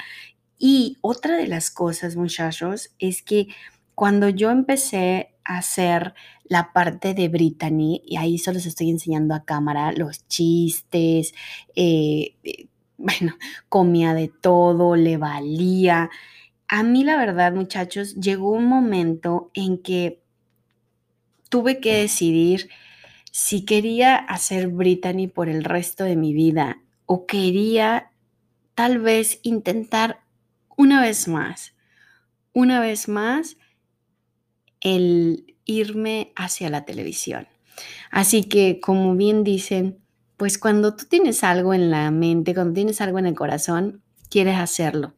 [0.58, 3.48] y otra de las cosas, muchachos, es que
[3.94, 9.34] cuando yo empecé a hacer la parte de Brittany, y ahí solo les estoy enseñando
[9.34, 11.34] a cámara los chistes,
[11.74, 13.36] eh, eh, bueno,
[13.68, 16.10] comía de todo, le valía.
[16.68, 20.22] A mí la verdad, muchachos, llegó un momento en que
[21.48, 22.68] tuve que decidir
[23.32, 28.10] si quería hacer Brittany por el resto de mi vida o quería
[28.74, 30.20] tal vez intentar
[30.78, 31.74] una vez más,
[32.54, 33.56] una vez más,
[34.80, 37.48] el irme hacia la televisión.
[38.12, 39.98] Así que, como bien dicen,
[40.36, 44.56] pues cuando tú tienes algo en la mente, cuando tienes algo en el corazón, quieres
[44.56, 45.14] hacerlo.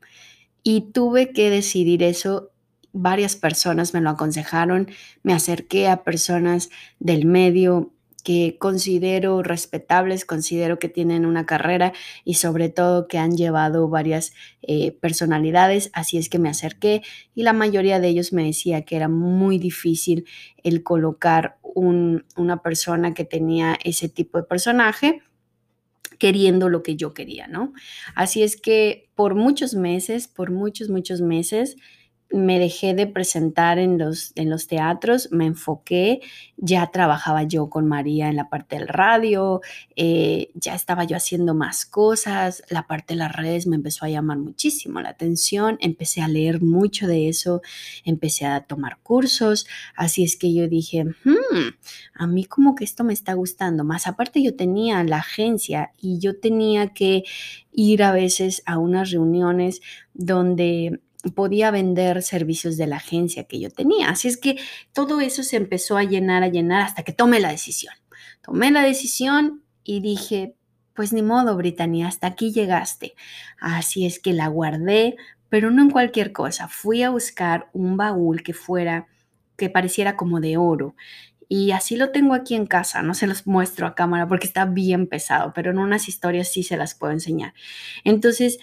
[0.62, 2.52] Y tuve que decidir eso.
[2.92, 4.88] Varias personas me lo aconsejaron,
[5.22, 7.92] me acerqué a personas del medio,
[8.22, 11.92] que considero respetables, considero que tienen una carrera
[12.24, 17.02] y sobre todo que han llevado varias eh, personalidades, así es que me acerqué
[17.34, 20.26] y la mayoría de ellos me decía que era muy difícil
[20.62, 25.22] el colocar una persona que tenía ese tipo de personaje
[26.18, 27.72] queriendo lo que yo quería, ¿no?
[28.14, 31.76] Así es que por muchos meses, por muchos, muchos meses,
[32.32, 36.20] me dejé de presentar en los, en los teatros, me enfoqué,
[36.56, 39.60] ya trabajaba yo con María en la parte del radio,
[39.96, 44.10] eh, ya estaba yo haciendo más cosas, la parte de las redes me empezó a
[44.10, 47.62] llamar muchísimo la atención, empecé a leer mucho de eso,
[48.04, 49.66] empecé a tomar cursos,
[49.96, 51.74] así es que yo dije, hmm,
[52.14, 56.20] a mí como que esto me está gustando, más aparte yo tenía la agencia y
[56.20, 57.24] yo tenía que
[57.72, 59.80] ir a veces a unas reuniones
[60.14, 61.00] donde
[61.34, 64.08] podía vender servicios de la agencia que yo tenía.
[64.08, 64.56] Así es que
[64.92, 67.94] todo eso se empezó a llenar, a llenar hasta que tomé la decisión.
[68.42, 70.54] Tomé la decisión y dije,
[70.94, 73.14] pues ni modo, Brittany, hasta aquí llegaste.
[73.60, 75.16] Así es que la guardé,
[75.48, 76.68] pero no en cualquier cosa.
[76.68, 79.06] Fui a buscar un baúl que fuera,
[79.56, 80.94] que pareciera como de oro.
[81.48, 84.66] Y así lo tengo aquí en casa, no se los muestro a cámara porque está
[84.66, 87.54] bien pesado, pero en unas historias sí se las puedo enseñar.
[88.04, 88.58] Entonces,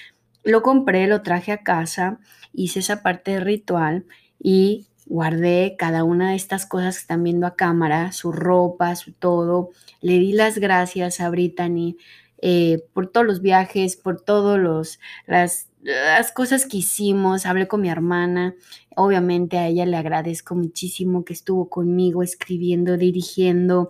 [0.47, 2.19] lo compré, lo traje a casa,
[2.53, 4.05] hice esa parte de ritual
[4.39, 9.11] y guardé cada una de estas cosas que están viendo a cámara, su ropa, su
[9.11, 9.71] todo.
[10.01, 11.97] Le di las gracias a Brittany
[12.39, 17.45] eh, por todos los viajes, por todas las, las cosas que hicimos.
[17.45, 18.55] Hablé con mi hermana.
[18.95, 23.89] Obviamente a ella le agradezco muchísimo que estuvo conmigo escribiendo, dirigiendo,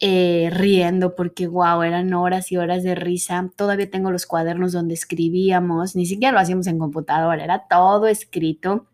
[0.00, 3.50] eh, riendo porque, wow, eran horas y horas de risa.
[3.56, 8.86] Todavía tengo los cuadernos donde escribíamos, ni siquiera lo hacíamos en computadora, era todo escrito.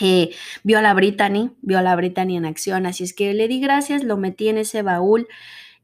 [0.00, 0.30] Eh,
[0.62, 3.60] vio a la Brittany, vio a la Brittany en acción, así es que le di
[3.60, 5.26] gracias, lo metí en ese baúl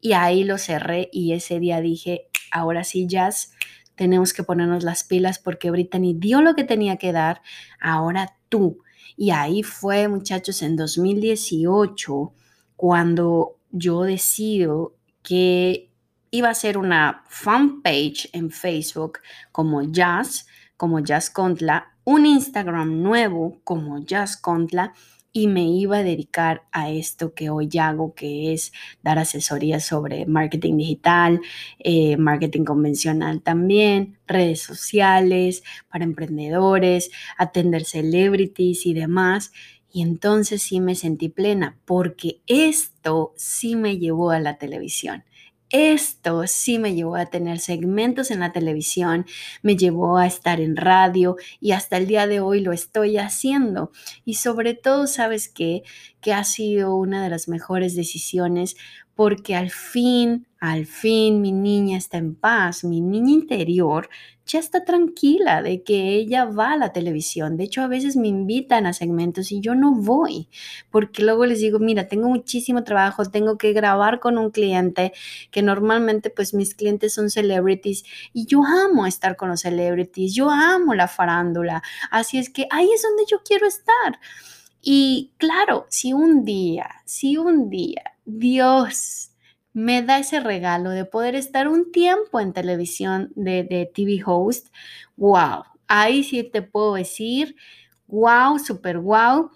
[0.01, 3.53] y ahí lo cerré y ese día dije, ahora sí, Jazz,
[3.95, 7.43] tenemos que ponernos las pilas porque Brittany dio lo que tenía que dar,
[7.81, 8.79] ahora tú.
[9.17, 12.33] Y ahí fue, muchachos, en 2018,
[12.77, 15.91] cuando yo decido que
[16.31, 19.21] iba a ser una fanpage en Facebook
[19.53, 24.93] como Jazz, como Jazz Contla, un Instagram nuevo como Jazz Contla
[25.37, 28.73] y me iba a dedicar a esto que hoy hago, que es
[29.03, 31.43] dar asesorías sobre marketing digital,
[31.79, 39.53] eh, marketing convencional también, redes sociales para emprendedores, atender celebrities y demás.
[39.93, 45.23] Y entonces sí me sentí plena porque esto sí me llevó a la televisión.
[45.71, 49.27] Esto sí me llevó a tener segmentos en la televisión,
[49.63, 53.91] me llevó a estar en radio y hasta el día de hoy lo estoy haciendo.
[54.25, 55.83] Y sobre todo, ¿sabes qué?
[56.21, 58.77] Que ha sido una de las mejores decisiones
[59.15, 64.09] porque al fin al fin mi niña está en paz, mi niña interior
[64.47, 67.57] ya está tranquila de que ella va a la televisión.
[67.57, 70.49] De hecho, a veces me invitan a segmentos y yo no voy,
[70.91, 75.13] porque luego les digo, mira, tengo muchísimo trabajo, tengo que grabar con un cliente,
[75.51, 80.51] que normalmente pues mis clientes son celebrities y yo amo estar con los celebrities, yo
[80.51, 81.83] amo la farándula.
[82.11, 84.21] Así es que ahí es donde yo quiero estar.
[84.81, 89.31] Y claro, si un día, si un día Dios
[89.77, 94.69] me da ese regalo de poder estar un tiempo en televisión de, TV host,
[95.19, 97.57] wow, ahí sí te puedo decir,
[98.07, 99.51] wow, super wow.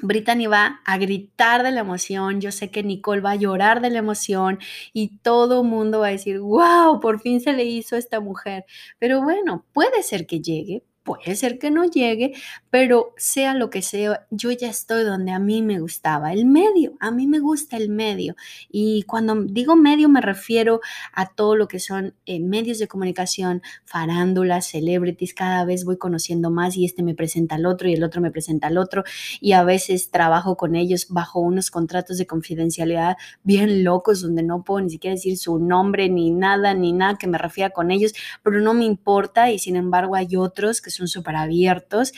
[0.00, 3.90] Brittany va a gritar de la emoción, yo sé que Nicole va a llorar de
[3.90, 4.58] la emoción
[4.92, 8.64] y todo mundo va a decir, wow, por fin se le hizo esta mujer.
[8.98, 12.32] Pero bueno, puede ser que llegue, Puede ser que no llegue,
[12.70, 16.94] pero sea lo que sea, yo ya estoy donde a mí me gustaba, el medio,
[16.98, 18.36] a mí me gusta el medio.
[18.70, 20.80] Y cuando digo medio me refiero
[21.12, 26.50] a todo lo que son eh, medios de comunicación, farándulas, celebrities, cada vez voy conociendo
[26.50, 29.04] más y este me presenta al otro y el otro me presenta al otro
[29.42, 34.64] y a veces trabajo con ellos bajo unos contratos de confidencialidad bien locos donde no
[34.64, 38.14] puedo ni siquiera decir su nombre ni nada, ni nada que me refiera con ellos,
[38.42, 42.12] pero no me importa y sin embargo hay otros que son súper abiertos.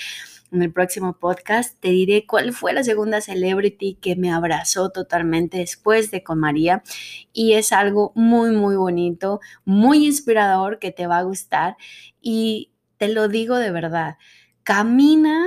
[0.52, 5.58] En el próximo podcast te diré cuál fue la segunda celebrity que me abrazó totalmente
[5.58, 6.84] después de con María
[7.32, 11.76] y es algo muy muy bonito, muy inspirador que te va a gustar
[12.20, 14.18] y te lo digo de verdad,
[14.62, 15.46] camina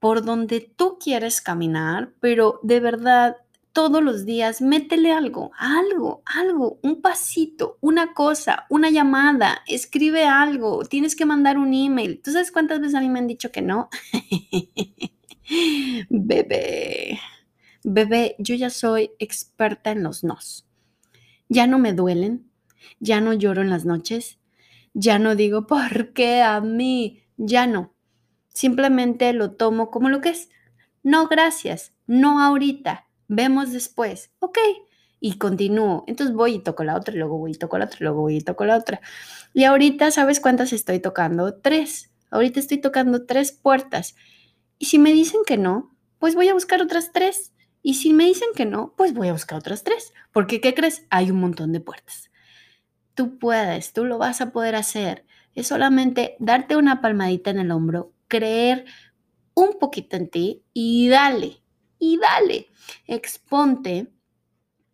[0.00, 3.36] por donde tú quieres caminar, pero de verdad
[3.76, 10.82] todos los días, métele algo, algo, algo, un pasito, una cosa, una llamada, escribe algo,
[10.86, 12.22] tienes que mandar un email.
[12.24, 13.90] ¿Tú sabes cuántas veces a mí me han dicho que no?
[16.08, 17.20] bebé,
[17.84, 20.66] bebé, yo ya soy experta en los nos.
[21.50, 22.50] Ya no me duelen,
[22.98, 24.38] ya no lloro en las noches,
[24.94, 27.24] ya no digo, ¿por qué a mí?
[27.36, 27.92] Ya no.
[28.48, 30.48] Simplemente lo tomo como lo que es.
[31.02, 34.58] No, gracias, no ahorita vemos después, ok,
[35.20, 36.04] y continúo.
[36.06, 38.20] Entonces voy y toco la otra, y luego voy y toco la otra, y luego
[38.20, 39.00] voy y toco la otra.
[39.54, 41.54] Y ahorita, ¿sabes cuántas estoy tocando?
[41.54, 42.10] Tres.
[42.30, 44.16] Ahorita estoy tocando tres puertas.
[44.78, 47.52] Y si me dicen que no, pues voy a buscar otras tres.
[47.82, 50.12] Y si me dicen que no, pues voy a buscar otras tres.
[50.32, 51.06] Porque, ¿qué crees?
[51.08, 52.30] Hay un montón de puertas.
[53.14, 55.24] Tú puedes, tú lo vas a poder hacer.
[55.54, 58.84] Es solamente darte una palmadita en el hombro, creer
[59.54, 61.62] un poquito en ti y dale,
[61.98, 62.68] y dale,
[63.06, 64.12] exponte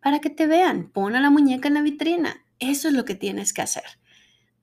[0.01, 2.45] para que te vean, pon a la muñeca en la vitrina.
[2.59, 3.83] Eso es lo que tienes que hacer.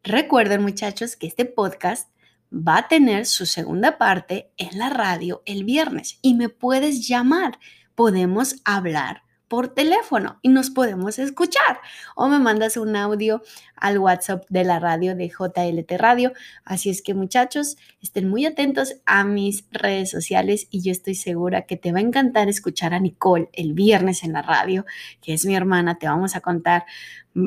[0.02, 2.10] Recuerden muchachos que este podcast
[2.52, 7.58] va a tener su segunda parte en la radio el viernes y me puedes llamar.
[7.94, 11.80] Podemos hablar por teléfono y nos podemos escuchar.
[12.14, 13.42] O me mandas un audio
[13.74, 16.32] al WhatsApp de la radio de JLT Radio.
[16.64, 21.62] Así es que muchachos, estén muy atentos a mis redes sociales y yo estoy segura
[21.62, 24.86] que te va a encantar escuchar a Nicole el viernes en la radio,
[25.20, 25.98] que es mi hermana.
[25.98, 26.84] Te vamos a contar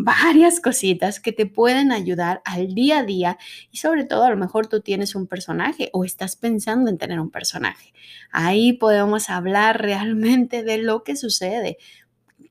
[0.03, 3.37] varias cositas que te pueden ayudar al día a día
[3.71, 7.19] y sobre todo a lo mejor tú tienes un personaje o estás pensando en tener
[7.19, 7.93] un personaje.
[8.31, 11.77] Ahí podemos hablar realmente de lo que sucede.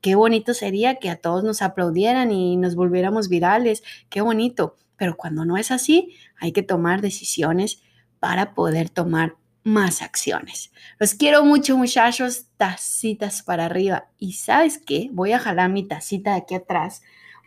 [0.01, 3.83] Qué bonito sería que a todos nos aplaudieran y nos volviéramos virales.
[4.09, 4.77] Qué bonito.
[4.97, 7.81] Pero cuando no es así, hay que tomar decisiones
[8.19, 10.71] para poder tomar más acciones.
[10.99, 12.47] Los quiero mucho, muchachos.
[12.57, 14.09] Tacitas para arriba.
[14.17, 15.09] Y sabes qué?
[15.11, 17.01] Voy a jalar mi tacita de aquí atrás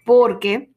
[0.07, 0.71] porque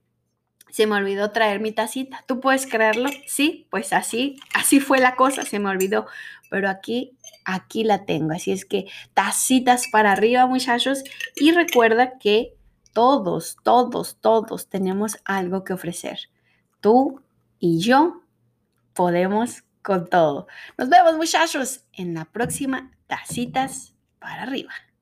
[0.69, 2.25] se me olvidó traer mi tacita.
[2.27, 3.09] ¿Tú puedes creerlo?
[3.27, 6.07] Sí, pues así, así fue la cosa, se me olvidó.
[6.49, 7.15] Pero aquí,
[7.45, 8.33] aquí la tengo.
[8.33, 11.03] Así es que tacitas para arriba, muchachos.
[11.35, 12.55] Y recuerda que
[12.93, 16.19] todos, todos, todos tenemos algo que ofrecer.
[16.81, 17.21] Tú
[17.59, 18.23] y yo
[18.93, 20.47] podemos con todo.
[20.77, 24.73] Nos vemos, muchachos, en la próxima tacitas para arriba.